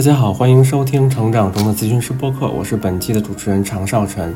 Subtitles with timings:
[0.00, 4.34] 大家好，欢迎收听《成长中的咨询师播客》，我是本期的主持人常少晨。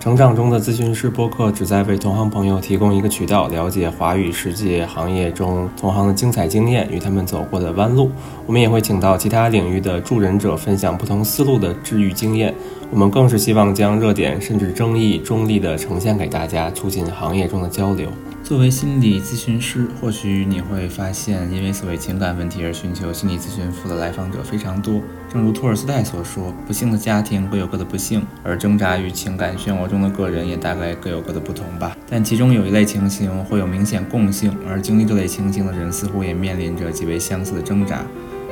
[0.00, 8.10] 成长中的咨询师播客旨在为同行朋友提供一个渠道，了解华语世界行业中同行的精彩经验与他们走过的弯路。
[8.46, 12.54] 我们也会请到其他领域的助人者，分享不同思路的治愈经验。
[12.90, 18.08] 我们更是希望将热点甚至争议中立的呈现给大家，促进行业中的交流。
[18.42, 25.00] 作为心理咨询师，或许你会发现，因为所谓情感问题而寻求心理咨询服务的来访者非常多。
[25.32, 38.04] 正如托尔斯泰所说：“不幸的家庭各有各的不幸，而挣扎于情感漩涡中的个人也大概各有各的不同吧。”但其中有一类情形会有明显共性，而经历这类情形的人似乎也面临着极为相似的挣扎。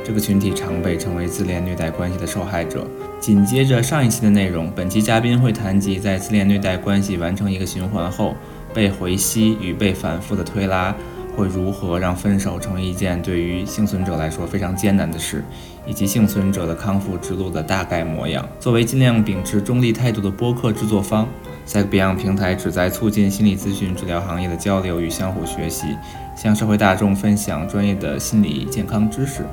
[0.03, 2.87] 这个群体常被称为自恋虐待关系的受害者。
[3.19, 8.35] 紧接着上一期的内容，本期嘉宾会谈及在自恋虐待关系完成一个循环后。
[8.73, 10.95] 被回吸与被反复的推拉，
[11.35, 15.43] 会如何让分手成为一件对于幸存者来说非常艰难的事，
[15.85, 18.47] 以及幸存者的康复之路的大概模样。
[18.59, 21.27] 作为尽量秉持中立态度的播客制作方
[21.65, 25.87] 在 Beyond 平台旨在促进心理咨询治疗行业的交流与相互学习，
[26.35, 29.45] 向社会大众分享专业的心理健康知识。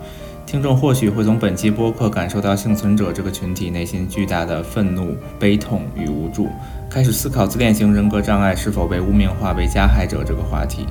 [0.46, 6.48] 听众或许会从本期播客感受到幸存者这个群体内心巨大的愤怒、悲痛与无助，
[6.90, 10.86] 开始思考自恋型人格障碍是否被污名化为加害者这个话题。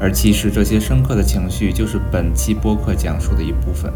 [0.00, 3.92] 而其实这些深刻的情绪就是本期播客讲述的一部分。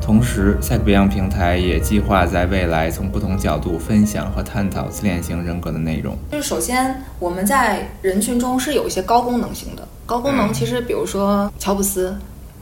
[0.00, 6.16] 同时，赛克比昂平台也计划在未来从不同角度分享和探讨自恋型人格的内容。
[6.32, 12.16] 就是首先，我们在人群中是有一些高功能型的，高功能其实比如说乔布斯。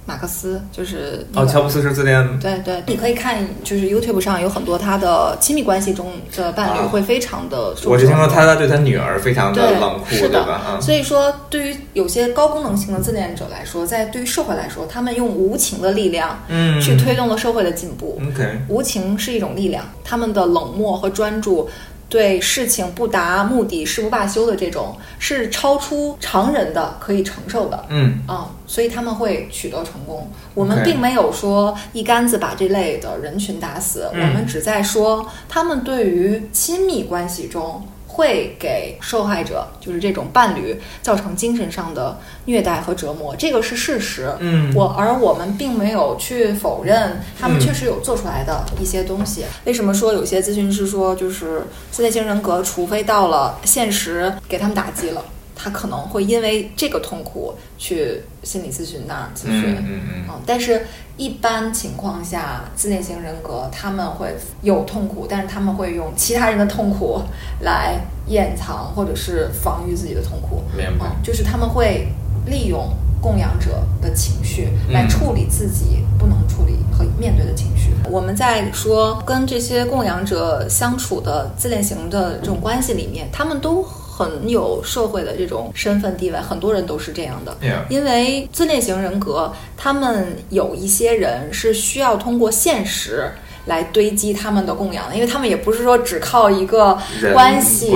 [0.05, 2.39] 马克思就是哦，乔布斯是自恋。
[2.41, 7.75] 对对，你可以看，就是 YouTube 上有很多他的亲密关系中的伴侣会非常的。
[7.87, 10.45] 我是听说他对他女儿非常的冷酷，是的。
[10.45, 10.79] 吧？
[10.81, 18.21] 所以说，对于有些高功能性的自恋者来说，在对于社会来说，他们用无情的力量，嗯，去推动了社会的进步。
[18.29, 21.69] OK，无情是一种力量，他们的冷漠和专注。
[22.13, 30.31] 对事情不达目的誓不罢休的这种是超出常人的可以承受的，嗯啊，所以他们会取得成功。
[30.53, 37.83] 我们并没有说一竿子把这类的人群打死，我们只在说他们对于亲密关系中。
[38.13, 44.31] 会给受害者，就是这种伴侣，造成精神上的虐待和折磨，这个是事实。
[44.39, 49.45] 嗯，我而我们并没有去否认他们确实有做出来的一些东西。
[49.65, 55.25] 为什么说有些咨询师说，就是自恋型人格，除非到了现实给他们打击了。
[55.63, 60.85] 他可能会因为这个痛苦去心理咨询那儿咨询，嗯嗯嗯，但是
[61.17, 67.23] 一般情况下，自恋型人格他们会有痛苦，但是他们会用其他人的痛苦
[67.61, 71.07] 来掩藏或者是防御自己的痛苦，明白？
[71.23, 72.09] 就是他们会
[72.45, 77.93] 利用供养者的情绪来处理自己不能处理和面对的情绪。
[78.11, 83.87] 我们在说跟这些供养者相处的自恋型的这种关系里面，他们都。
[84.23, 87.57] 很有社会的这种身份地位，很多人都是这样的。
[87.89, 93.29] 因为自恋型人格，他们有一些人是需要通过现实。
[93.67, 96.99] 来堆积他们的供养，因为他们也不是说只靠一个
[97.33, 97.95] 关系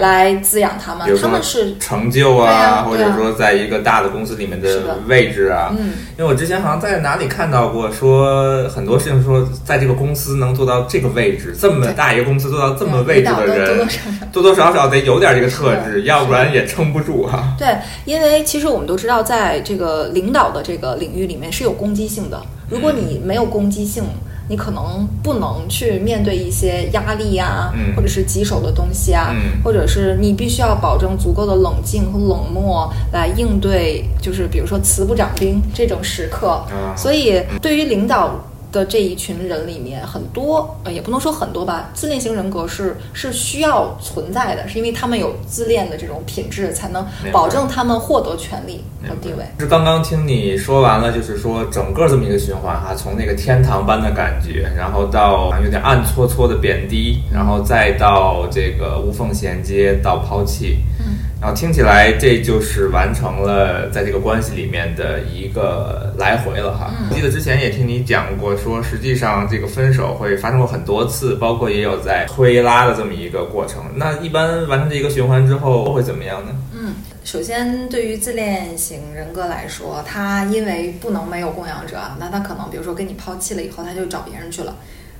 [0.00, 5.72] 来滋养他们，他们是成就啊，或者说在一个大的公司里面的位置啊。
[5.78, 13.88] 嗯，因为我之前好像在哪里看到过，说很多事情说在这个公司能做到这个位置，这么大一个公司做到这么位置的人，
[14.32, 14.88] 多多少少。
[14.88, 17.54] 得有点这个特质，要不然也撑不住哈。
[17.58, 17.68] 对，
[18.04, 24.04] 因为其实我们都知道，在这个领导的这个领域里面是有攻击性的，如果你没有攻击性。
[24.48, 29.34] 你可能不能去面对一些压力呀，或者是棘手的东西啊，
[29.64, 36.64] 或者是你必须要保证足够的冷静和冷漠来应对，就是比如说慈不掌兵这种时刻。
[36.96, 38.30] 所以，对于领导。
[38.74, 49.44] 的这一群人里面，很多呃，也不能说很多吧，自恋型人格是是需要存在的，是因为他们有自恋的这种品质，才能保证他们获得权利和地位。
[49.60, 60.78] 是刚刚听你说完了，就是说整个这么一个循环哈，从那个天堂般的感觉，然后到有点暗搓搓的贬低，然后再到这个无缝衔接到抛弃。
[60.98, 61.23] 嗯。
[61.44, 66.90] 然后听起来这就是完成了在这个关系里面的一个来回了哈。
[67.10, 73.82] 记得之前也听你讲过，说实际上这个分手会发生过很多次，包括也有在推拉的这么一个过程。
[73.94, 76.52] 那一般完成这一个循环之后会怎么样呢？
[76.72, 76.94] 嗯，
[77.24, 84.74] 首先对于自恋型人格来说，他因为不能没有供养者，那他可能比如说跟你抛弃了以后，他就找别人去了。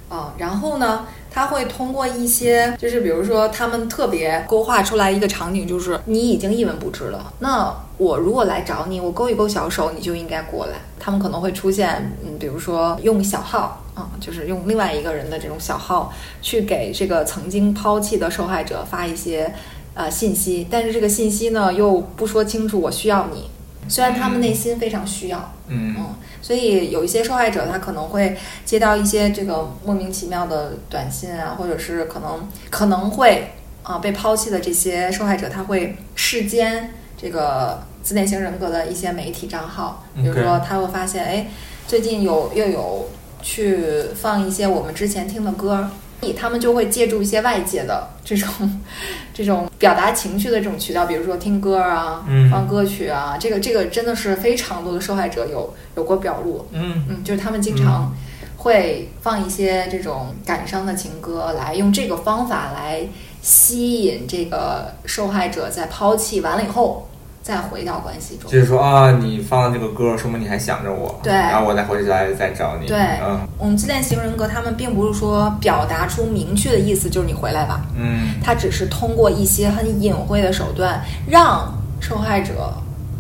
[0.09, 7.33] 啊，然后呢，他会通过一些，就是比如说，他们特别勾画出来一个场景，就是你已经一文不值了。
[7.41, 10.75] 那我如果来找你，我勾一勾小手，你就应该过来。
[11.01, 19.53] 他们可能会出现，嗯，比如说用小号啊，就是用另外一个人的这种小号去给这个曾经抛弃的受害者发一些
[19.95, 23.51] 呃信息，但是这个信息呢又不说清楚我需要你，
[23.89, 26.07] 虽然他们内心非常需要，嗯嗯，
[26.44, 28.37] 所以有一些受害者他可能会
[28.67, 33.52] 接到一些这个莫名其妙的短信啊，或者是可能可能会
[33.82, 41.46] 啊被抛弃的这些受害者，他会世间这个自恋型人格的一些媒体账号，比如说他会发现，哎，
[41.88, 43.08] 最近有又有
[43.41, 45.88] 去放一些我们之前听的歌。
[46.37, 48.81] 他们就会借助一些外界的这种
[49.35, 52.51] 这种表达情绪的这种渠道，比如说听歌啊，嗯。
[52.51, 57.05] 放歌曲啊，这个这个真的是非常多的受害者有有过表露，嗯。
[57.09, 58.15] 嗯，就是他们经常
[58.57, 63.07] 会放一些这种感伤的情歌，来用这个方法来
[63.43, 67.09] 吸引这个受害者在抛弃完了以后
[67.44, 68.58] 再回到关系中就。
[68.58, 82.73] 是说啊，你放了这个歌，说明你还想着我，对然后我再回去来再找你，对嗯我们自恋型人格，他们并不是说表达出明确的意思，就是你回来吧，嗯他只是通过一些很隐晦的手段，让受害者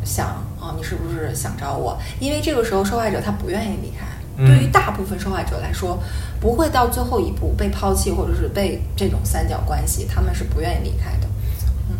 [0.02, 0.26] 想
[0.58, 1.98] 啊，你是不是想找我？
[2.18, 4.06] 因为这个时候受害者他不愿意离开。
[4.36, 5.96] 嗯对于大部分受害者来说，
[6.40, 11.28] 不会到最后一步被抛弃，或者是被这种三角关系，他们是不愿意离开的。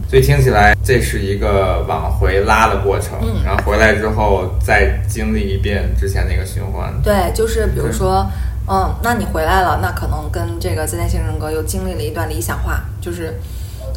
[0.08, 6.92] 所以听起来这是一个往回拉的过程，嗯然后回来之后再经历一遍之前那个循环。
[7.02, 8.24] 对，就是比如说，
[8.68, 13.34] 嗯，那你回来了，那可能跟这个自恋型人格又经历了一段理想化，就是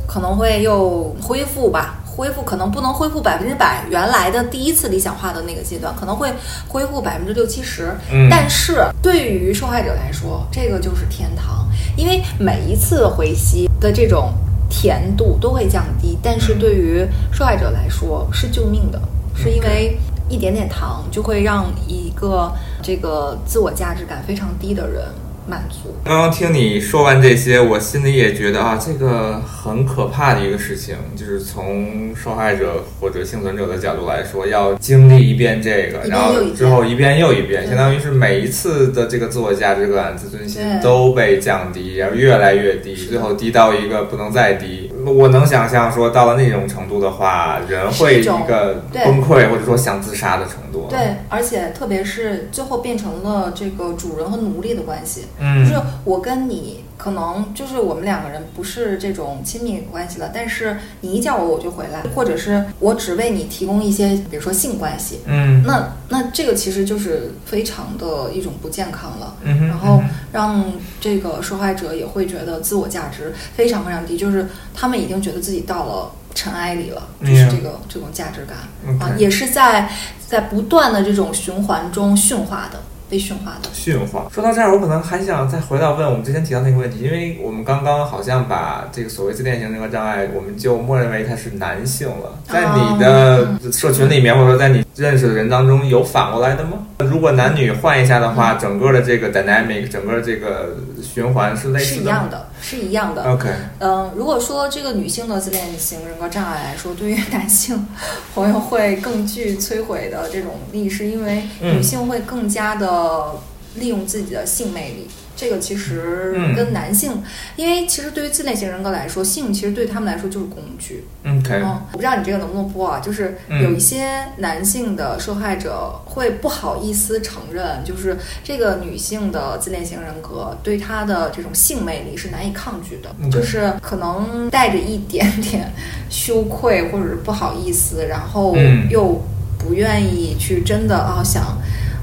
[0.07, 6.31] 可能会又恢复吧，恢复可能不能恢复百分之百原来的第一次理想化的那个阶段，可能会
[6.68, 7.92] 恢复百分之六七十。
[8.12, 14.33] 嗯但是对于受害者来说，这个就是天堂，因为每一次回吸的这种
[14.69, 19.02] 甜度都会降低，但是对于受害者来说是救命的，
[19.36, 19.98] 是因为
[20.30, 25.06] 一点点糖就会让一个这个自我价值感非常低的人
[25.48, 25.96] 满足。
[26.04, 44.92] 刚刚听你说完这些，我心里也觉得啊，这个很可怕的一个事情，就是从受害者或者幸存者的角度来说，要经历一遍这个，然后之后一遍又一遍，相当于是每一次的这个自我价值感、自尊心都被降低，然后越来越低，最后低到一个不能再低。
[45.06, 50.88] 我能想象说，到了那种程度的话，人会是一个崩溃，或者说想自杀的程度。
[50.90, 65.64] 对，而且特别是最后变成了这个主人和奴隶的关系，嗯，就是我跟你可能就是我们两个人不是这种亲密关系了，但是你一叫我我就回来，或者是我只为你提供一些，比如说性关系，嗯。
[65.66, 69.36] 那那这个其实就是非常的一种不健康了。
[69.44, 70.02] 然后
[70.38, 70.63] 让
[71.01, 78.57] 这个受害者也会觉得自我价值非常非常低，就是他们已经觉得自己到了尘埃里了，就是这个这种价值感。
[79.00, 79.89] 啊，也是在
[80.28, 83.69] 在不断的这种循环中驯化的，被驯化的。
[83.74, 84.27] 驯化。
[84.31, 92.38] 说到这儿，我可能还想再回到问我们之前提到那个问题，因为我们刚刚好像把这个所谓自恋型人格障碍，我们就默认为它是男性了。
[92.48, 96.86] 在你的社群里面，或者说在你认识的人当中，有反过来的吗？
[97.00, 103.24] 如果男女换一下的话，整个的这个 dynamic，整个这个循环是类似的是一样的，是一样的。
[103.24, 103.50] ？OK，
[103.80, 107.88] 嗯，如果说这个女性的自恋型人格障碍来说，对于男性
[108.33, 113.36] 朋友会更具摧毁的这种力，是因为嗯女性会更加的
[113.75, 115.07] 利用自己的性魅力。
[115.38, 117.24] 这个其实嗯跟男性，
[117.56, 121.06] 因为其实对于自恋型人格来说，性其实对他们来说就是工具。
[121.24, 123.00] OK，嗯，我不知道你这个能不能播啊？
[123.00, 135.72] 就是嗯有一些男性的受害者会不好意思承认，就是这个女性的自恋型人格对她的这种性魅力是难以抗拒的就是可能带着一点点
[136.10, 139.22] 羞愧或者是不好意思，然后嗯又
[139.60, 141.60] 不愿意去真的啊想，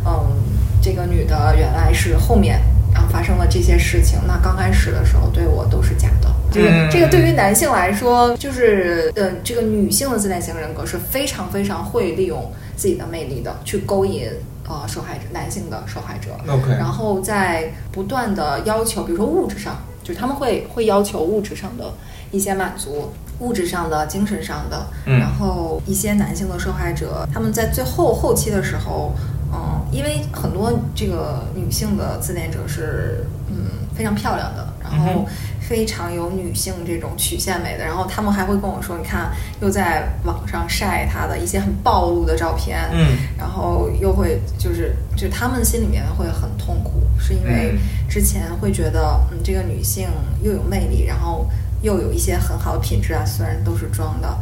[0.06, 0.36] 嗯，
[0.80, 2.60] 这个女的原来是后面。
[2.94, 6.30] 啊，发生了这些事情，那刚开始的时候对我都是假的。
[6.50, 14.28] 这个、嗯这个对于男性来说，就是呃，这个女性的自恋型人格是非常非常会利用自己的魅力的，去勾引
[14.68, 21.92] 呃受害者男性的受害者，OK，然后在不断的要求，比如说物质上，就是他们会会要求物质上的
[22.30, 23.12] 一些满足。
[23.40, 29.12] 物质上的、精神上的，嗯然后一些男性的受害者，他们在最后后期的时候，
[29.52, 35.26] 嗯，因为很多这个女性的自恋者是嗯非常漂亮的，然嗯后
[35.60, 50.08] 非常有女性这种曲线美的，然后他们还会跟我说，你看又在网上晒她的一些很暴露的照片，嗯然后又会就是就他们心里面会很痛苦，是因为嗯之前会觉得嗯这个女性
[50.42, 51.48] 又有魅力，然后
[51.82, 54.38] 又有一些很好的品质啊，虽然都是装的。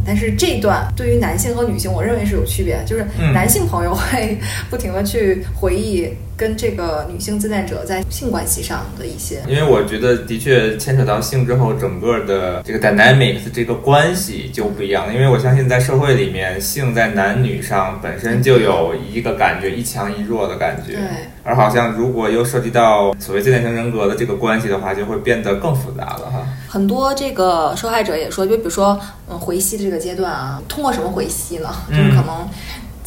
[0.00, 3.32] 啊、但是这段对于男性和女性，我认为是有区别，就是嗯。
[3.32, 4.38] 男性朋友会
[4.68, 9.42] 不停的去回忆跟这个女性自恋者在性关系上的一些。
[9.46, 15.12] 因为我觉得的确牵扯到性之后，整个的这个 dynamics 这个关系就不一样。
[15.12, 20.94] 因为我相信在社会里面，性在男女上本身就有一个感觉一强一弱的感觉。
[20.94, 21.02] 对。
[21.42, 26.46] 而好像如果又涉及到所谓自恋型人格的这个关系的话，就会变得更复杂了哈。
[26.66, 31.68] 很多这个受害者也说，就比如说，嗯，回吸的这个阶段啊，通过什么回吸呢？
[31.88, 32.48] 就是可能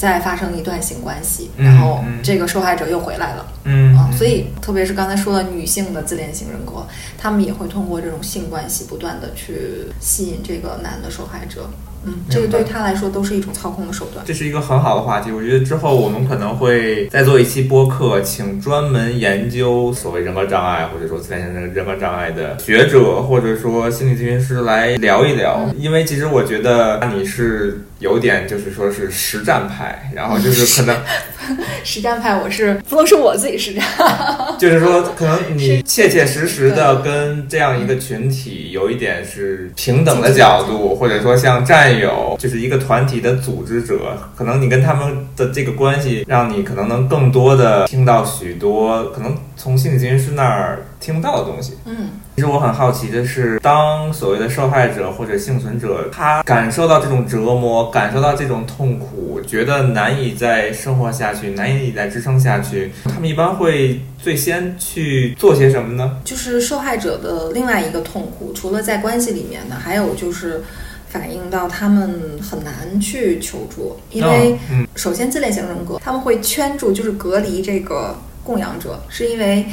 [0.03, 3.45] 再发生一段性关系，然后这个受害者又回来了。
[3.63, 6.86] 嗯啊，所以特别是刚才说的女性的自恋型人格，
[7.17, 11.69] 他们也会通过这种性关系不断的去吸引这个男的受害者。
[12.05, 14.25] 嗯，这个对他来说都是一种操控的手段。
[14.25, 25.69] 这是一个很好的话题，我觉得之后我们可能会再做一期播客，请专门研究所谓人格障碍或者说自恋型人格障碍的学者或者说心理咨询师来聊一聊。
[25.77, 30.95] 因为其实我觉得你是有点就是说是实战派，然后就是可能
[31.83, 33.83] 实战派，我是不能说我自己实战，
[34.59, 41.83] 就是说可能你切切实实的跟这样一个群体有一点是平等的角度，或者说像战。
[41.93, 51.73] 友，就是一个团体的组织者，可能你跟他们的这个关系，让你可能能更多的听到许多可能从心理咨询师那儿听不到的东西。
[51.85, 66.17] 嗯，其实我很好奇的是，当所谓的受害者或者幸存者，他感受到这种折磨，感受到这种痛苦，觉得难以再生活下去，难以再支撑下去，他们一般会最先去做些什么呢？
[66.23, 70.61] 就是受害者的另外一个痛苦，除了在关系里面呢，还有就是。
[71.09, 74.57] 反映到他们很难去求助，因为
[74.95, 79.63] 首先自恋型人格他们会圈住，就是隔离这个供养者，是因为。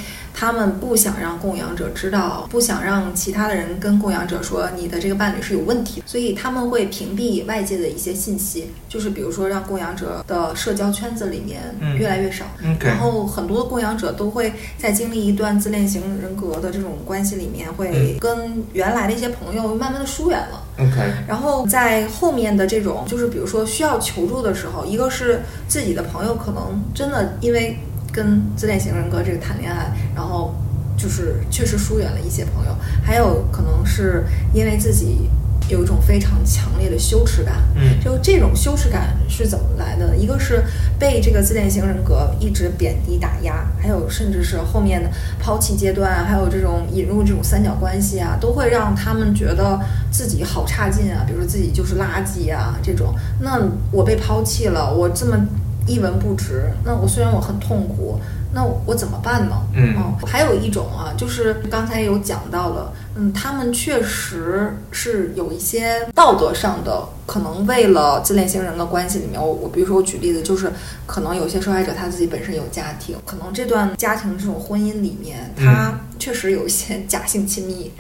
[0.40, 11.60] 他们不想让供养者知道，不想让其他的人跟供养者说你的这个伴侣是有问题，所以他们会屏蔽外界的一些信息，就是比如说让供养者的社交圈子里面
[11.98, 12.46] 越来越少。
[12.80, 20.62] 然后很多供养者都会在经历一段自恋型人格的这种关系里面，会跟原来的一些朋友慢慢的疏远了。
[20.78, 21.12] OK。
[21.28, 27.76] 然后在后面的这种，就是比如说需要求助的时候，一个是自己的朋友可能真的因为。
[28.12, 30.54] 跟自恋型人格这个谈恋爱，然后
[30.96, 35.30] 就是确实疏远了一些朋友，还有可能是因为自己
[35.68, 37.54] 有一种非常强烈的羞耻感。
[37.76, 40.16] 嗯，就这种羞耻感是怎么来的？
[40.16, 40.64] 一个是
[40.98, 49.78] 被这个自恋型人格一直贬低打压，还有甚至是后面的抛弃阶段，还有这种引入这种三角关系啊，都会让他们觉得
[50.10, 53.14] 自己好差劲啊，比如说自己就是垃圾啊这种。
[53.40, 53.58] 那
[53.92, 55.38] 我被抛弃了，我这么。
[55.86, 58.18] 一文不值，那我虽然我很痛苦，
[58.52, 59.56] 那我怎么办呢？
[59.74, 59.94] 嗯，
[60.26, 70.72] 还有一种啊，就是刚才有讲到了，嗯，他们确实是有一些道德上的，可能为了自恋型人的关系里面，我我比如说我举例子，就是
[71.06, 77.92] 可能有些受害者他自己本身有家庭，可能这段家庭这种婚姻里面，他确实有一些 假性亲密，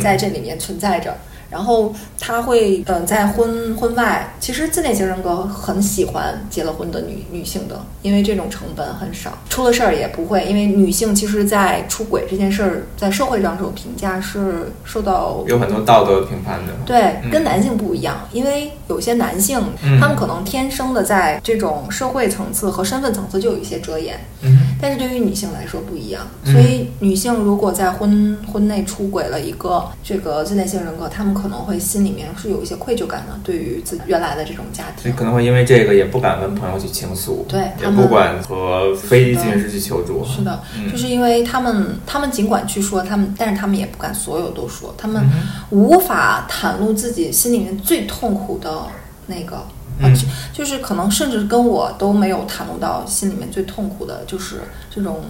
[0.00, 1.14] 在这里面存在着。
[1.54, 10.44] 然后他会，嗯，在婚婚外，其实自恋型人格很喜欢结了婚的女女性的，因为这种成本很少，出了事儿也不会。
[10.46, 16.72] 因为女性其实，在出轨这件事儿，在社会上这种评价是受到有很多道德评判的。
[16.84, 19.62] 对，跟男性不一样，因为有些男性，
[20.00, 24.18] 他们可能天生的在这种社会层次和身份层次就有一些遮掩。
[24.42, 40.24] 嗯，但是对于女性来说不一样，所以女性如果在婚婚内出轨了一个这个自恋型人格，他们可可能会心里面是有一些愧疚感的，对于自己原来的这种家庭，可能会因为这个也不敢跟朋友去倾诉，对，也不管和非咨询师去求助。
[40.24, 45.22] 是的，就是因为他们，他们尽管去说他们，但是他们也不敢所有都说，他们
[45.68, 48.86] 无法袒露自己心里面最痛苦的
[49.26, 49.56] 那个，
[50.00, 50.08] 啊，
[50.50, 55.20] 就是可能甚至跟我都没有袒露到心里面最痛苦的，就是这种，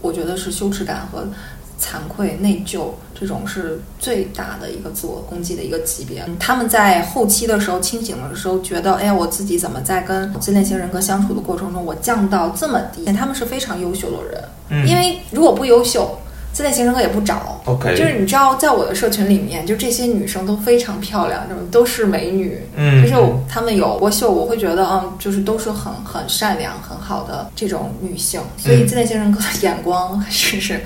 [0.00, 1.26] 我觉得是羞耻感和。
[1.82, 6.24] 惭愧、内疚，这种是最大的一个自我攻击的一个级别。
[6.38, 13.04] 他们在后期的时候清醒的时候，觉得，哎呀，我自己怎么在跟自恋型人格相处的过程中，我降到这么低？
[13.12, 16.18] 他们是非常优秀的人，嗯，因为如果不优秀，
[16.52, 17.60] 自恋型人格也不找。
[17.64, 23.14] OK，就是你知道，在我的社群里面，就这些女生都非常漂亮，这种都是美女，嗯，就是
[23.48, 30.80] 她们有过秀，我会觉得，嗯，就是都是很 很善良、很好的这种女性，所以自恋型人格的眼光是是。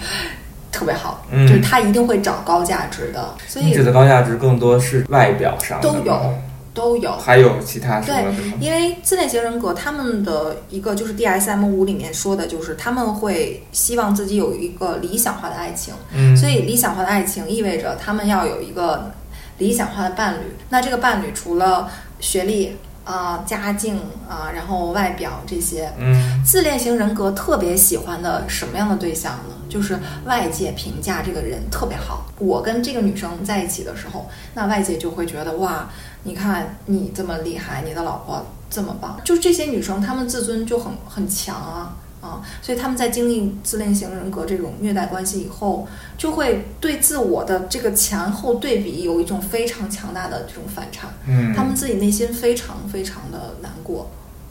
[0.76, 3.35] 特别好，就是他一定会找高价值的。
[3.49, 6.35] 所以你指的高价值更多是外表上都有，
[6.75, 7.11] 都有。
[7.12, 8.35] 还有其他什么？
[8.37, 15.95] 对，因为自恋型人格他们的一个就是 DSM 五里面说的，就是他们会希望自己有一个理想化的爱情。
[16.12, 19.11] 嗯，所以理想化的爱情意味着他们要有一个
[19.56, 20.54] 理想化的伴侣。
[20.68, 21.88] 那这个伴侣除了
[22.21, 22.76] 学历、
[23.07, 23.97] 啊、家境
[24.29, 25.91] 啊、然后外表这些。
[25.99, 29.55] 嗯自恋型人格特别喜欢的什么样的对象呢？
[29.69, 32.27] 就是外界评价这个人特别好。
[32.39, 35.89] 我跟这个女生在一起的时候，那外界就会觉得哇，
[36.23, 39.19] 你看你这么厉害，你的老婆这么棒。
[39.25, 45.87] 就这些女生，她们自尊就很很强啊啊，所以他们在经历自恋型人格这种虐待关系以后，
[46.18, 51.09] 就会对自我的这个前后对比有一种非常强大的这种反差。
[51.28, 54.11] 嗯，他们自己内心非常非常的难过，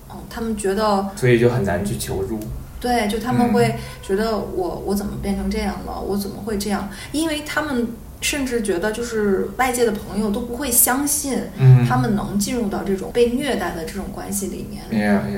[0.10, 1.10] 嗯，他们觉得。
[1.16, 2.40] 所以就很难去求助。
[2.80, 6.00] 对，就他们会觉得我我怎么变成这样了？
[6.00, 6.88] 我怎么会这样？
[7.12, 7.88] 因为他们
[8.22, 14.84] 甚至觉得就是外界的朋友都不会相信嗯他们能进入到这种被虐待的这种关系里面。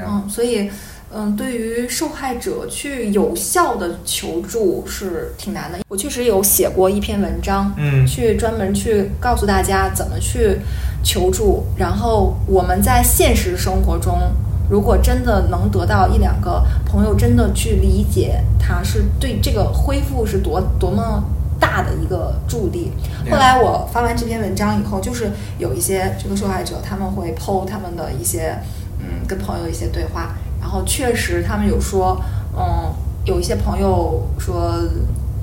[0.06, 0.70] 嗯，所以
[1.14, 5.80] 嗯，对于受害者去有效的求助是挺难的。
[5.88, 10.60] 我确实有写过一篇文章，嗯去专门去告诉大家怎么去
[11.04, 14.20] 求助，然后我们在现实生活中，
[14.70, 21.24] 如果真的能得到一两个朋友真的去理解他，是对这个恢复是多多么。
[21.60, 22.92] 大的一个助力。
[23.32, 28.56] 后来我发完这篇文章以后，就是有一些这个受害者他们会 PO 他们的一些
[29.00, 32.22] 嗯跟朋友一些对话，然后确实他们有说，
[32.58, 32.94] 嗯，
[33.26, 34.80] 有一些朋友说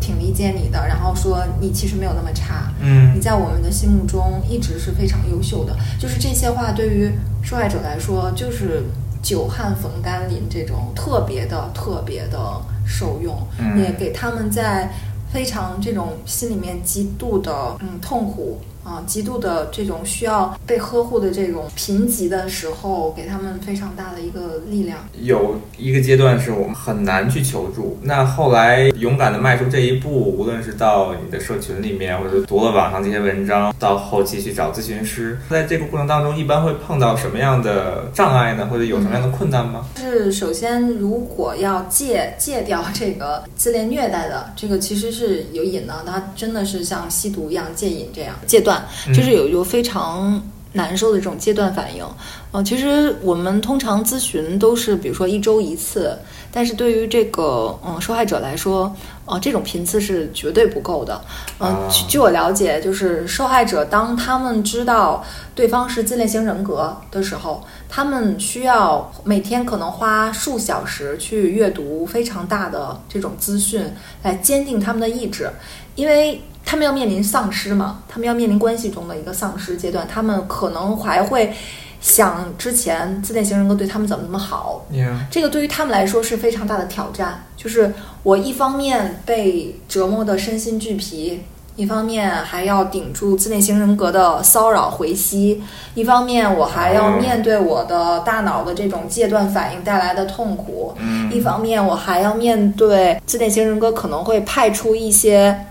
[0.00, 5.74] 挺理解你的，然后说你其实没有那么差，嗯你在我们的心目中一直是非常优秀的。
[5.98, 7.10] 就是这些话对于
[7.42, 8.84] 受害者来说，就是
[9.22, 12.38] 久旱逢甘霖这种特别的、特别的
[12.86, 14.90] 受用，嗯也给他们在
[15.32, 24.98] 非常这种心里面极度的嗯痛苦啊，极度的这种需要被呵护的这种贫瘠的时候，给他们非常大的一个力量。
[25.20, 38.68] 有一个阶段是我们很难去求助，那后来勇敢的迈出这一步，无论是到你的社群里面，或者读了网上这些文章，到后期去找咨询师，在这个过程当中，一般会碰到什么样的障碍呢？
[38.70, 39.86] 或者有什么样的困难吗？
[39.96, 48.73] 是首先，如果要戒戒掉这个自恋虐待的，这个其实是有瘾的，它真的是像吸毒一样戒瘾这样戒断，
[49.14, 52.04] 就是有一个非常难受的这种阶段反应。
[52.52, 56.16] 呃，其实我们通常咨询都是比如说一周一次，
[56.52, 61.20] 但是对于这个嗯受害者来说，呃，这种频次是绝对不够的。
[61.58, 61.76] 嗯、
[62.08, 73.84] 据我了解，就是受害者当他们知道对方是自恋型人格的时候，他们需要每天可能花数小时去阅读非常大的这种资讯，
[74.22, 75.50] 来坚定他们的意志，
[75.96, 81.52] 因为他们要面临丧失嘛，他们要面临关系中的一个丧失阶段，他们可能还会
[82.00, 84.84] 想之前自恋型人格对他们怎么那么好
[85.30, 91.42] 这个对于他们来说是非常大的挑战，就是我一方面被折磨得身心俱疲，
[91.76, 95.62] 一方面还要顶住自恋型人格的骚扰回吸，
[95.94, 105.66] 一方面我还要面对我的大脑的这种戒断反应带来的痛苦，嗯一方面我还要面对自恋型人格可能会派出一些。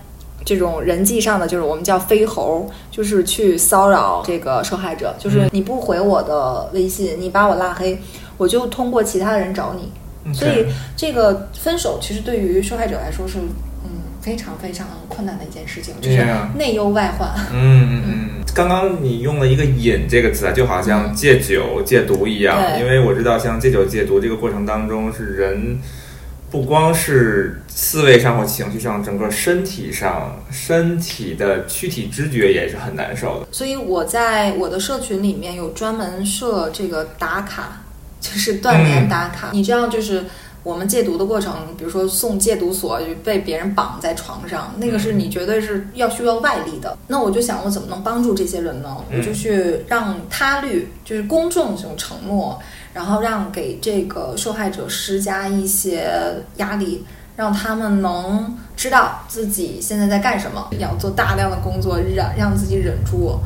[0.45, 7.97] 这种人际上的，就是我们叫飞猴，就是去骚扰这个受害者，就是你不回我的微信，你把我拉黑，
[8.37, 9.91] 我就通过其他的人找你。
[10.33, 13.39] 所以这个分手其实对于受害者来说是
[13.83, 13.89] 嗯
[14.21, 16.25] 非常非常困难的一件事情，就是
[16.57, 17.29] 内忧外患。
[17.53, 22.57] 嗯嗯嗯，刚刚你用了一个“瘾”这个词啊，就好像戒酒、戒毒一样。
[22.57, 25.77] 对因为我知道，像戒酒、戒毒这个过程当中，是人
[26.53, 33.47] 不光是思维上或情绪上，整个身体上、身体的躯体知觉也是很难受的。
[33.51, 37.81] 所以我在我的社群里面有专门设这个打卡，
[38.21, 39.49] 就是锻炼打卡。
[39.51, 40.25] 你这样就是
[40.63, 46.97] 我们戒毒的过程，比如说送戒毒所就被别人绑在床上，那个是你绝对是要需要外力的。
[47.07, 48.97] 那我就想，我怎么能帮助这些人呢？
[49.09, 52.59] 嗯我就去让他律，就是公众这种承诺，
[52.93, 56.09] 然后让给这个受害者施加一些
[56.57, 57.05] 压力。
[57.35, 63.39] 让他们能知道自己现在在干什么，要做大量的工作，让让自己忍住。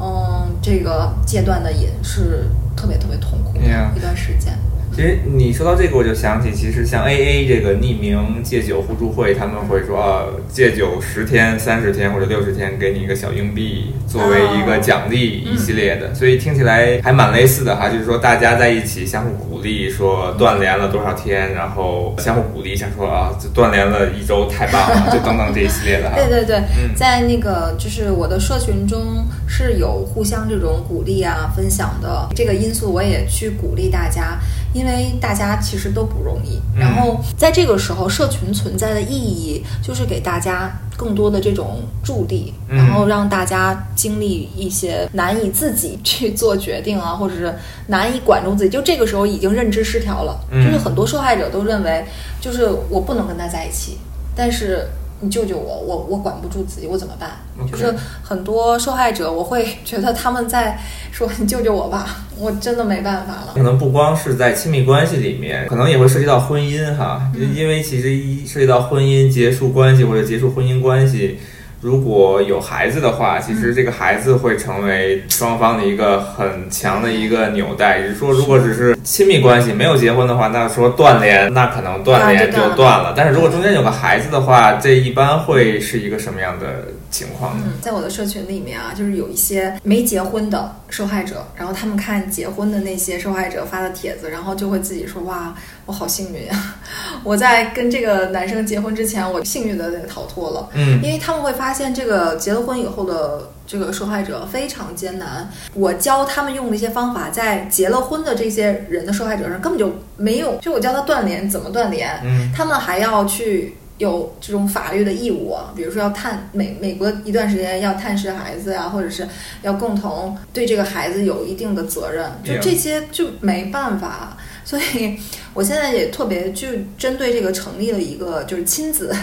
[0.00, 3.60] 嗯，这个戒断的瘾是特别特别痛苦的
[3.94, 4.58] 一段时间。
[4.94, 17.88] 其实你说到这个，我就想起，其实像 AA 这个匿名戒酒互助会，他们会说啊，戒酒十天、三十天或者六十天，给你一个小硬币作为一个奖励，一系列的，所以听起来还蛮类似的哈。
[17.88, 26.14] 就是说大家在一起相互鼓励，说断联了多少天，然后相互鼓励一下，说啊，就断联了一周太棒了， 就等等这一系列的哈。
[26.14, 34.38] 对 对对，嗯在那个就是我的社群中是有互相这种鼓励啊、分享的这个因素，我也去鼓励大家，
[34.74, 36.60] 因为大家其实都不容易。
[36.76, 47.54] 嗯然后在这个时候，社群存在的意义就是给大家更多的这种助力，嗯然后让大家经历一些难以自己去做决定啊， 或者是
[47.86, 50.38] 难以管住自己，就这个时候已经认知失调了。
[50.50, 52.04] 嗯就是很多受害者都认为，
[52.40, 53.96] 就是我不能跟他在一起，
[54.34, 54.86] 但是
[55.24, 57.30] 你救救我，我我管不住自己，我怎么办
[57.70, 60.78] 就是很多受害者，我会觉得他们在
[61.10, 63.52] 说你救救我吧， 我真的没办法了。
[63.54, 71.38] 可能不光是在亲密关系里面，可能也会涉及到婚姻哈，因为其实一涉及到婚姻结束关系或者结束婚姻关系。
[71.84, 77.98] 如果有孩子的话，其实这个孩子会成为双方的一个很强的一个纽带。
[77.98, 83.14] 也就是说，如果只是亲密关系没有结婚的话，那说断联，那可能断联啊就断了就断了。
[83.14, 87.64] 但是如果中间有个孩子的话，这一般会是一个什么样的情况呢？
[87.66, 96.76] 嗯，在我的社群里面啊，就是有一些没结婚的受害者，然后他们看结婚的那些受害者发的帖子，然后就会自己说：“哇，我好幸运啊！
[97.22, 105.50] 我在跟这个男生结婚之前，我幸运的逃脱了。”嗯因为他们会发现，这个结了婚以后的这个受害者非常艰难。
[105.74, 110.56] 我教他们用的一些方法，在结了婚的这些人的受害者上根本就没有。
[110.62, 119.26] 就我教他断联怎么断联，嗯他们还要去有这种法律的义务啊，比如说要探美美国一段时间要探视孩子呀、或者是
[119.62, 124.36] 要共同对这个孩子有一定的责任，就这些就没办法。
[124.64, 125.18] 所以
[125.52, 129.14] 我现在也特别就针对这个成立了一个就是亲子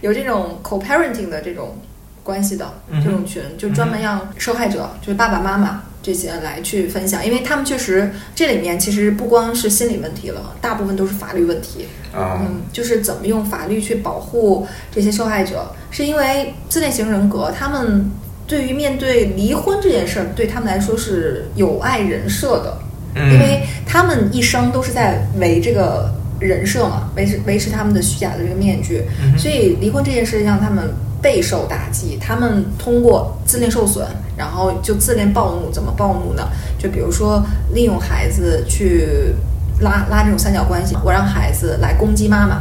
[0.00, 1.76] 有这种 co-parenting 的这种
[2.22, 2.72] 关系的
[3.04, 5.82] 这种群，就专门让受害者就是爸爸妈妈。
[6.02, 11.86] 这些来去分享，因为他们确实这里面其实不光是心理问题了，大部分都是法律问题。
[12.14, 18.10] 啊嗯，就是怎么用法律去保护这些受害者，是因为自恋型人格，他们
[18.46, 22.78] 对于面对离婚这件事儿，对他们来说是有碍人设的，
[23.16, 26.10] 嗯因为他们一生都是在为这个
[26.40, 32.18] 人设嘛，维持维持他们的虚假的这个面具，嗯所以离婚这件事让他们备受打击。
[32.20, 36.48] 他们通过自恋受损，然后就自恋暴怒，怎么暴怒呢？
[36.78, 39.34] 就比如说利用孩子去
[39.80, 42.54] 拉拉这种三角关系，我让孩子来攻击妈妈。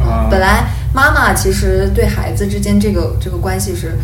[0.00, 3.98] 啊本来妈妈其实对孩子之间这个这个关系是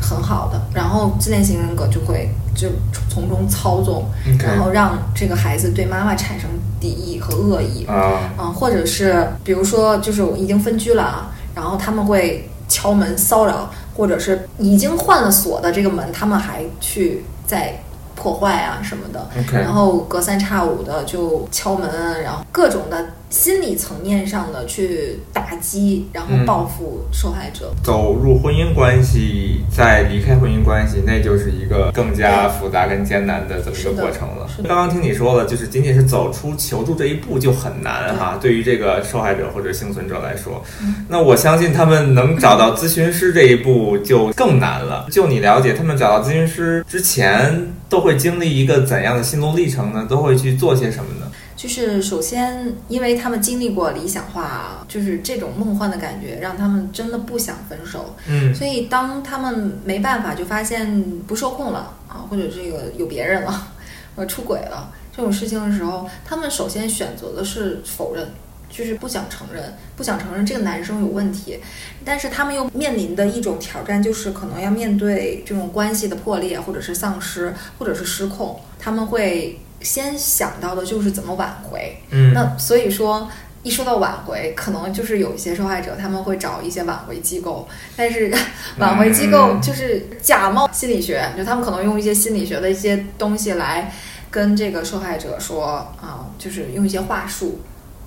[0.00, 2.68] 很好的，然后自恋型人格就会就
[3.08, 7.84] 从中操纵然后让这个孩子对妈妈产生敌意和恶意。
[7.86, 17.80] 啊嗯，或者是比如说，就是我已经分居了啊，然后他们会敲门骚扰，或者是已经换了锁的这个门，他们还去在
[18.14, 19.28] 破坏啊什么的。
[19.52, 27.70] 然后隔三差五的就敲门，然后各种的心理层面上的去打击，然后嗯报复受害者。
[27.84, 45.06] 走入婚姻关系，再离开婚姻关系，那就是一个更加复杂跟艰难的这么一个过程了刚刚听你说了，就是仅仅是走出求助这一步就很难哈，对于这个受害者或者幸存者来说，嗯那我相信他们能找到咨询师这一步就更难了。
[45.10, 50.06] 就你了解，他们找到咨询师之前都会经历一个怎样的心路历程呢？
[50.08, 51.25] 都会去做些什么呢？
[51.56, 58.14] 就是首先，因为他们经历过理想化，就是这种梦幻的感觉，让他们真的不想分手。
[58.28, 63.68] 嗯所以当他们没办法，就发现不受控了啊，或者这个有别人了，
[64.14, 68.28] 或者出轨了这种事情的时候，他们首先选择的是否认，
[68.68, 71.58] 就是不想承认，不想承认这个男生有问题。
[72.04, 81.96] 但是他们又面临的一种挑战，就是可能要面对这种关系的破裂，或者是丧失，或者是失控，他们会先想到的就是怎么挽回。
[82.10, 83.28] 嗯那所以说，
[83.62, 88.32] 一说到挽回，可能就是有一些受害者他们会找一些挽回机构，但是
[88.78, 93.92] 挽回机构就是假冒心理学，就他们可能用一些心理学的一些东西来
[94.30, 97.60] 跟这个受害者说啊，就是用一些话术。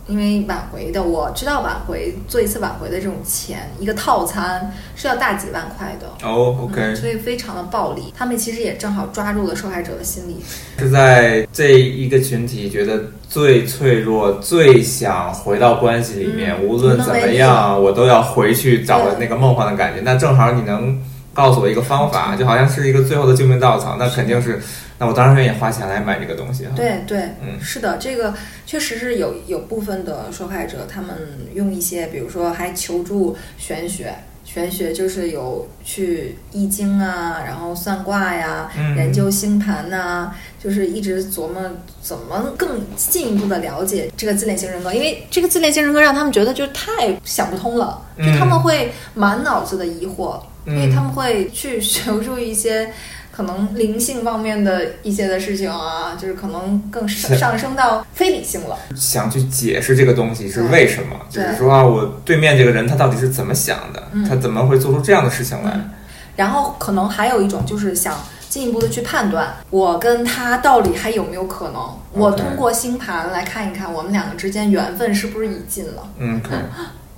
[0.10, 6.28] 因为挽回的，我知道挽回做一次挽回的这种钱，一个套餐是要大几万块的。
[6.28, 8.12] 哦，OK，嗯所以非常的暴力。
[8.18, 10.38] 他们其实也正好抓住了受害者的心理。
[10.80, 20.02] 是在这一个群体觉得最脆弱、最想回到关系里面，嗯无论怎么样，我都要回去找那个梦幻的感觉。
[20.04, 21.00] 那正好你能
[21.36, 24.60] 告诉我一个方法，就好像是一个最后的救命稻草，那肯定是，
[25.00, 26.74] 那我当然愿意花钱来买这个东西哈。
[26.76, 28.34] 对对，嗯是的，这个
[28.66, 31.18] 确实是有有部分的受害者，他们
[31.54, 34.14] 用一些，比如说还求助玄学。
[34.46, 41.62] 玄学就是有去易经啊，然后算卦呀，嗯研究星盘呐、就是一直琢磨
[42.02, 52.92] 怎么更进一步的了解这个自恋型人格，因为这个自恋型人格让他们觉得就太想不通了，就嗯他们会满脑子的疑惑，嗯所以他们会去 求助一些。
[53.32, 58.78] 可能灵性方面的一些的事情啊，就是可能更上上升到非理性了。
[58.96, 65.72] 想去解释这个东西是为什么，就是说啊，我对面这个人他到底是怎么想的，嗯他怎么会做出这样的事情来？
[65.74, 65.90] 嗯
[66.36, 68.16] 然后可能还有一种就是想
[68.48, 71.82] 进一步的去判断我跟他到底还有没有可能。
[72.14, 76.08] 我通过星盘来看一看我们两个之间缘分是不是已尽了。
[76.18, 76.42] 嗯。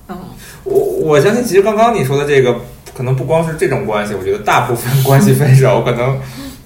[0.08, 0.18] 嗯，
[0.64, 2.60] 我我相信，其实刚刚你说的这个，
[2.96, 6.20] 可能不光是这种关系，我觉得大部分关系分手可能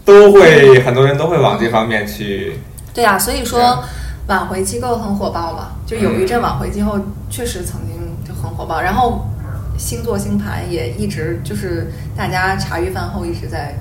[0.03, 2.59] 都会，很多人都会往这方面去。
[2.93, 3.83] 对啊，所以说
[4.27, 7.95] 挽回机构很火爆嘛，就有一阵挽回机构确实曾经
[8.27, 9.27] 就很火爆，然后
[9.77, 13.75] 星座星盘也一直就是大家茶余饭后一直在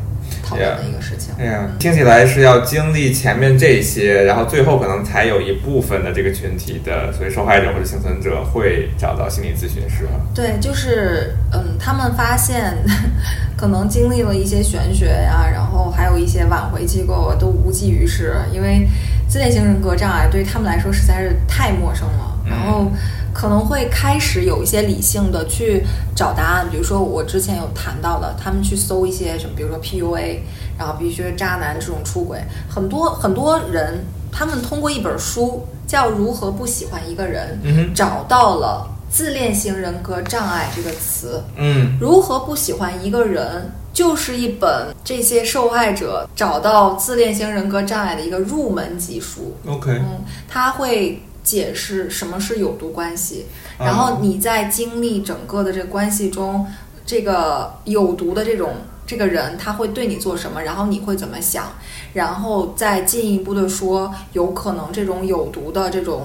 [0.45, 1.35] 讨论的一个事情。
[1.39, 10.21] 哎呀，听起来是要经历前面这些，然后最后可能才有一部分的这个群体的，所以受害者或者幸存者会找到心理咨询师哈。
[10.35, 12.77] 对，就是嗯，他们发现
[13.57, 18.87] 可能经历了一些玄学呀、然后还有一些挽回机构啊都无济于事，因为
[19.29, 22.91] 自恋型人格障碍对他们来说实在是太陌生了，嗯然后
[23.35, 30.39] 可能会开始有一些理性的去找答案，比如说我之前有谈到的，他们去搜一些什么，比如说 PUA，
[30.79, 41.43] 然后比如说渣男这种出轨，很多很多人他们通过一本书叫《如何不喜欢一个人》，嗯哼，找到了自恋型人格障碍这个词。
[41.57, 49.55] 嗯如何不喜欢一个人，就是一本这些受害者找到自恋型人格障碍的一个入门级书。
[49.67, 53.47] ，OK，嗯，他会解释什么是有毒关系，
[53.79, 56.67] 啊然后你在经历整个的这个关系中，
[57.07, 58.73] 这个有毒的这种
[59.07, 61.73] 这个人他会对你做什么，然后你会怎么想，
[62.15, 66.25] 然后再进一步的说，有可能这种有毒的这种。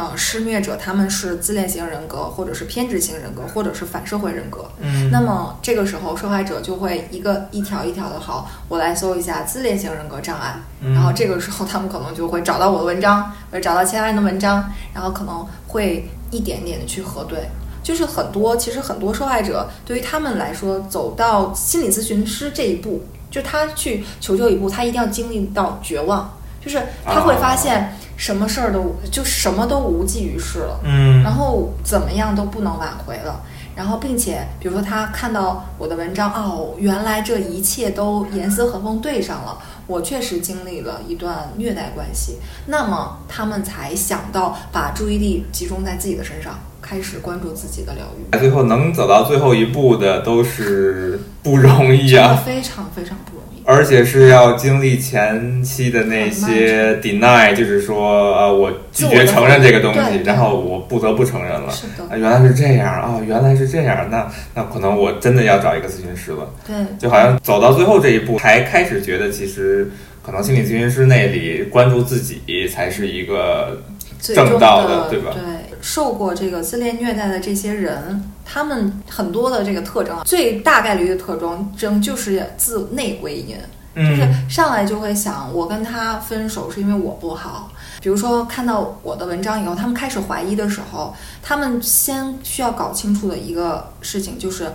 [0.00, 4.64] 呃，施虐者他们是自恋型人格，或者是偏执型人格，或者是反社会人格。
[4.78, 17.40] 嗯，那么这个时候，受害者就会一个一条一条的，好，我来搜一下自恋型人格障碍，嗯然后这个时候他们可能就会找到我的文章，或者找到其他人的文章，然后可能会一点点的去核对。
[17.82, 26.30] 就是很多，其实很多受害者对于他们来说，走到心理咨询师这一步，就他去求救一步，他一定要经历到绝望，
[26.64, 30.80] 就是他会发现什么事儿都就什么都无济于事了。
[30.84, 33.40] 嗯然后怎么样都不能挽回了。
[33.76, 39.56] 然后，并且，比如说他看到我的文章，哦，原来这一切都严丝合缝对上了，
[39.86, 53.39] 我确实经历了一段虐待关系，那么他们才想到把注意力集中在自己的身上，开始关注自己的疗愈，最后能走到最后一步的都是不容易真的啊，非常非常不容易。
[53.64, 61.70] 而且是要经历前期的那些 deny，就是说呃，我拒绝承认这个东西，然后我不得不承认了。
[61.70, 63.20] 是的，啊，原来是这样啊！
[63.26, 66.48] 原来是这样，那那可能我真的要找一个咨询师了。
[66.66, 69.90] 对，就好像走到最后这一步，才开始觉得其实
[70.24, 73.82] 可能心理咨询师那里关注自己才是一个
[74.20, 83.56] 正道的对吧对，受过这个自恋虐待的这些人，他们很多的这个特征啊，最大概率的特征征就是自内归因。
[83.92, 87.72] 就是嗯上来就会想，我跟他分手是因为我不好。
[88.00, 91.12] 比如说看到我的文章以后，他们开始怀疑的时候，
[91.42, 94.70] 他们先需要搞清楚的一个事情就是，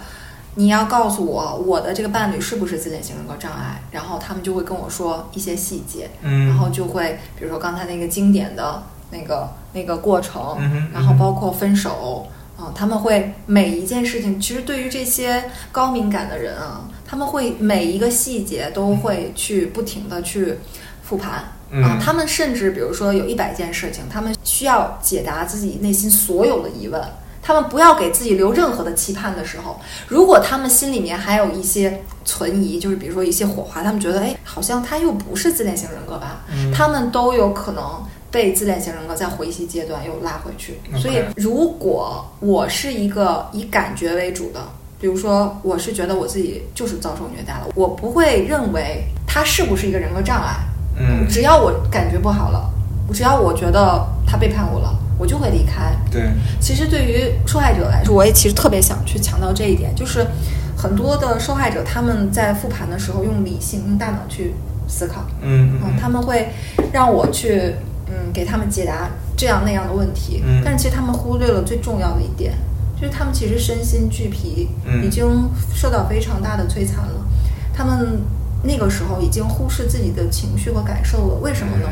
[0.56, 8.84] 你要告诉我我的这个伴侣是不是自恋型人格障碍，然后他们就会跟我说一些细节，嗯，然后就会比如说刚才那个经典的
[9.16, 10.58] 那个那个过程，
[10.94, 12.28] 然后包括分手。
[12.58, 20.58] 啊、他们会每一件事情，其实对于这些高敏感的人啊，他们会每一个细节都会去不停的去
[21.04, 27.02] 复盘啊、嗯他们甚至比如说有一百件事情，他们需要解答自己内心所有的疑问，
[27.42, 38.02] 他们不要给自己留任何的期盼的时候，如果他们心里面还有一些存疑，就是比如说一些火花，他们觉得哎，好像他又不是自恋型人格吧，嗯他们都有可能
[38.36, 40.78] 被自恋型人格在回吸阶段又拉回去。
[40.98, 44.60] 所以，如果我是一个以感觉为主的，
[45.00, 50.58] 比如说我是觉得我自己就是遭受虐待了，我不会认为他是不是一个人格障碍，
[51.00, 52.70] 嗯，只要我感觉不好了，
[53.14, 55.94] 只要我觉得他背叛我了，我就会离开。
[56.12, 56.24] 对，
[56.60, 60.28] 其实对于受害者来说，我也其实特别想去强调这一点，就是
[60.76, 64.54] 很多的受害者他们在复盘的时候用理性、用大脑去
[64.90, 66.50] 思考，嗯嗯，他们会
[66.92, 67.76] 让我去
[68.08, 72.54] 嗯给他们解答这样那样的问题，嗯但是其实他们忽略了最重要的一点，
[73.00, 74.70] 就是他们其实身心俱疲，
[75.04, 77.26] 已经受到非常大的摧残了。
[77.74, 78.22] 他们
[78.64, 81.36] 那个时候已经忽视自己的情绪和感受了。
[81.42, 81.90] 为什么呢？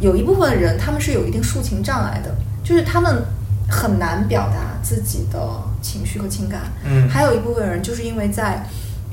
[0.00, 3.24] 有一部分人他们是有一定抒情障碍的，就是他们
[3.68, 5.38] 很难表达自己的
[5.82, 6.72] 情绪和情感。
[6.84, 8.64] 嗯，还有一部分人就是因为在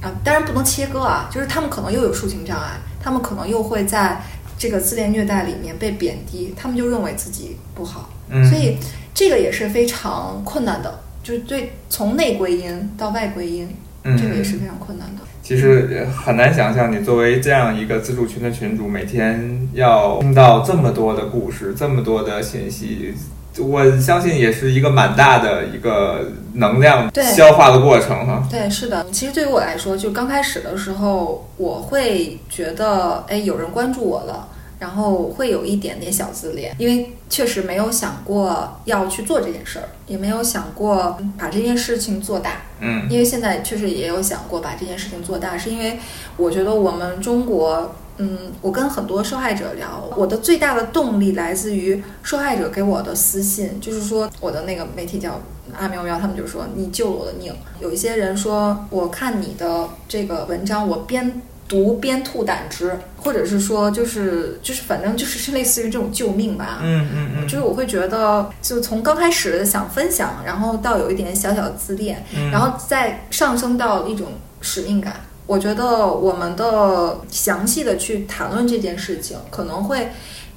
[0.01, 4.21] 啊，当然不能切割啊，就是他们可能又有抒情障碍，他们可能又会在
[4.57, 8.09] 这个自恋虐待里面被贬低，他们就认为自己不好。
[8.29, 8.77] 嗯，所以
[9.13, 11.01] 这个也是非常困难的。
[11.23, 13.67] 就是对，从内归因到外归因，
[14.03, 15.23] 这个也是非常困难的。
[15.41, 23.13] 其实很难想象，你作为这样一个自助群的群主，每天要听到这么多的故事，这么多的信息，
[23.59, 28.47] 我相信也是一个蛮大的一个能量消化的过程哈。
[28.49, 29.05] 对，是的。
[29.11, 34.49] 其实对于我来说，就刚开始的时候，我会觉得，哎，有人关注我了。
[34.77, 42.61] 然后会有一点点小自恋，因为确实没有想过要去做这件事儿，也没有想过把这件事情做大。
[42.81, 45.97] 嗯，因为现在确实也有想过把这件事情做大，是因为
[46.35, 55.41] 我觉得我们中国，嗯，我跟很多受害者聊，我的最大的动力来自于受害者给我的私信，就是说我的那个媒体叫
[55.77, 57.53] 阿喵喵，他们就说你救了我的命。
[57.79, 61.41] 有一些人说，我看你的这个文章，我边。
[61.67, 66.77] 读边吐胆汁，或者是说，就是就是，反正就是是类似于这种救命吧。
[66.83, 74.27] 嗯嗯嗯，就是我会觉得，就从刚开始想分享，然后到有一点小小的自恋，然后再上升到一种
[74.61, 75.15] 使命感。
[75.47, 80.09] 我觉得我们的详细的去谈论这件事情，可能会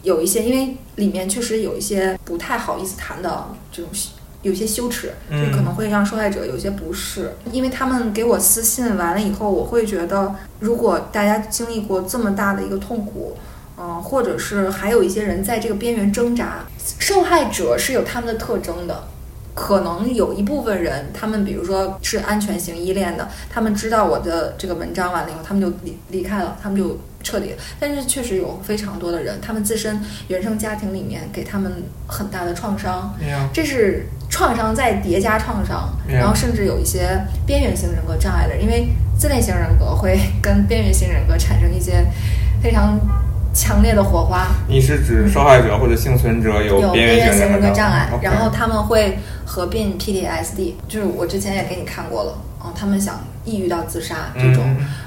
[0.02, 3.90] 有一些，因为里面确实有一些不太好意思谈的这种。
[4.42, 13.36] 有些羞耻，就可能会让受害者有些不适，因为他们给我私信完了以后，我会觉得，如果大家经历过这么大的一个痛苦，
[13.76, 16.64] 嗯，或者是还有一些人在这个边缘挣扎，
[17.00, 19.08] 受害者是有他们的特征的，
[19.58, 26.96] 可能有一部分人，他们比如说是安全型依恋的，他们知道我的这个文章完了以后，他们就离离开了，他们就。
[27.20, 33.12] 彻底，但是确实有非常多的人，他们自身原生家庭里面给他们很大的创伤，
[33.52, 42.06] 这是创伤再叠加创伤，然后甚至有一些边缘性人格障碍的，因为自恋型人格会跟边缘型人格产生一些
[42.62, 42.96] 非常
[43.58, 44.46] 强烈的火花。
[44.68, 54.64] 你是指受害者或者幸存者有边缘性人格障碍，然后他们会合并 PTSD，就是我之前也给你看过了，嗯，他们想抑郁到自杀这种。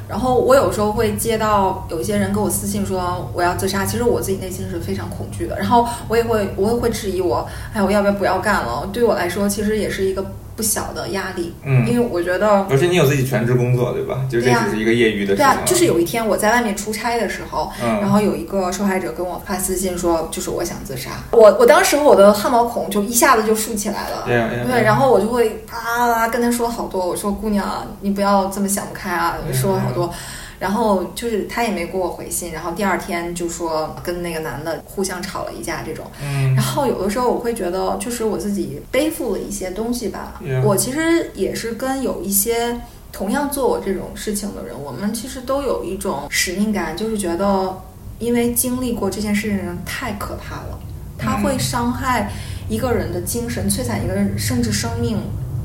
[0.10, 5.58] 然后我有时候会接到有一些人给我私信说我要自杀，其实我自己内心是非常恐惧的。
[5.58, 8.90] 然后我也会，我也会质疑我，哎，我要不要不要干了？
[8.92, 10.26] 对我来说，其实也是一个。
[10.62, 14.24] 不小的压力，嗯，因为我觉得，而且你有自己全职工作，对吧？
[14.30, 15.36] 就这只是一个业余的。
[15.36, 21.10] 对啊，就是有一天我在外面出差的时候，然后有一个受害者跟我发私信说，就是我想自杀。
[21.32, 24.24] 我我当时我的汗毛孔就一下子就竖起来了，
[24.68, 30.14] 对，然后我就会啊跟他说好多，我说姑娘，你不要这么想不开啊，说了好多。
[30.62, 36.06] 然后就是他也没给我回信，然后第二天就说跟那个男的互相吵了一架这种。
[36.22, 36.54] 嗯。
[36.54, 40.40] 然后有的时候我会觉得，就是我自己背负了一些东西吧。
[40.64, 42.80] 我其实也是跟有一些
[43.12, 47.76] 同样做我这种事情的人，我们其实都有一种使命感，就是觉得
[48.20, 50.80] 因为经历过这件事情的人太可怕了，
[51.18, 52.32] 他会伤害
[52.70, 55.18] 一个人的精神，摧残一个人甚至生命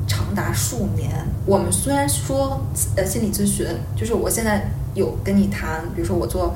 [0.07, 1.11] 长达数年。
[1.45, 2.59] 我们虽然说
[2.95, 4.67] 呃心理咨询，就是我现在。
[4.97, 6.53] 有跟你谈，比如说我做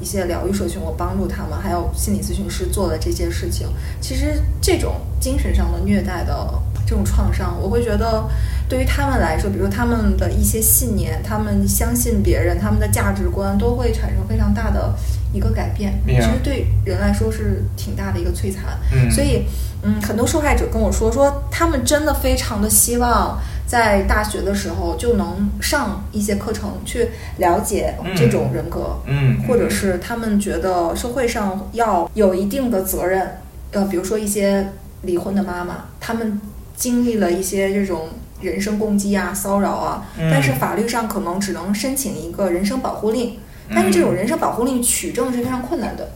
[0.00, 3.68] 一些疗愈社群，我帮助他们，还有心理咨询师做的这些事情。
[4.00, 6.54] 其实这种精神上的虐待的
[6.86, 8.24] 这种创伤，我会觉得
[8.66, 14.94] 对于他们来说，比如说他们的一些信念，他们相信别人，他们的价值观都会产生非常大的
[15.34, 16.00] 一个改变。
[16.06, 18.78] 其实对人来说是挺大的一个摧残。
[19.10, 19.44] 所以，
[19.82, 23.38] 嗯，很多受害者跟我说，说他们真的非常的希望。
[23.70, 33.38] 在大学的时候就能上一些课程去了解这种人格，嗯，或者是他们觉得社会上要有一定的责任，
[33.70, 36.40] 呃，比如说一些离婚的妈妈，他们
[36.74, 38.08] 经历了一些这种
[38.40, 43.36] 人身攻击啊、骚扰啊，但是法律上可能只能申请一个人身保护令，
[43.72, 46.10] 但是这种人身保护令取证是非常困难的。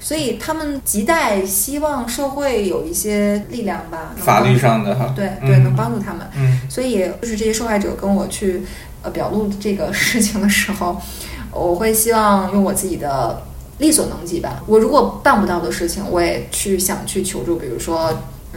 [0.00, 6.26] 所以他们亟待希望社会有一些力量吧，法律上的哈，对对，能帮助他们。
[6.36, 8.62] 嗯，所以就是这些受害者跟我去
[9.02, 11.00] 呃表露这个事情的时候，
[11.52, 13.42] 我会希望用我自己的
[13.78, 14.62] 力所能及吧。
[14.66, 18.12] 我如果办不到的事情，我也去想去求助，比如说。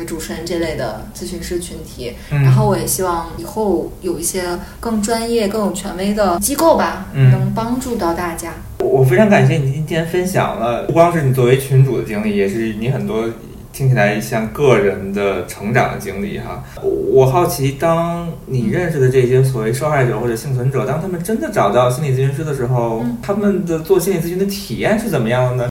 [0.07, 4.43] 主持人这类的咨询师群体，然后我也希望以后有一些
[4.79, 8.53] 更专业、更有权威的机构吧，能帮助到大家。
[8.83, 13.25] 我非常感谢你今天分享了，不光是你作为群主的经历，也是你很多
[13.71, 16.63] 听起来像个人的成长的经历哈。
[16.81, 25.61] 我好奇，当你认识的这些所谓受害者或者幸存者，当他们真的找到心理咨询师的时候，他们的做心理咨询的体验是怎么样的呢？